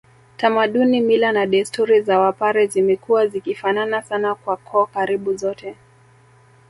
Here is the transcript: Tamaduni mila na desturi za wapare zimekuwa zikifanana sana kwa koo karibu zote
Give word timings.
Tamaduni 0.37 1.01
mila 1.01 1.31
na 1.31 1.45
desturi 1.45 2.01
za 2.01 2.19
wapare 2.19 2.67
zimekuwa 2.67 3.27
zikifanana 3.27 4.01
sana 4.01 4.35
kwa 4.35 4.57
koo 4.57 4.85
karibu 4.85 5.37
zote 5.37 5.75